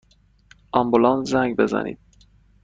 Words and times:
آمبولانس 0.71 1.29
زنگ 1.29 1.55
بزنید! 1.55 1.99